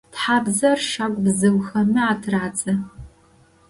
[0.13, 2.73] Тхьабзэр щагу бзыухэми атырадзэ.